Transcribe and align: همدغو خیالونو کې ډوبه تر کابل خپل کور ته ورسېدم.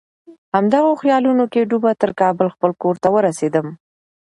همدغو 0.55 0.93
خیالونو 1.01 1.43
کې 1.51 1.67
ډوبه 1.69 1.91
تر 2.01 2.11
کابل 2.21 2.47
خپل 2.55 2.71
کور 2.81 2.95
ته 3.03 3.07
ورسېدم. 3.15 3.67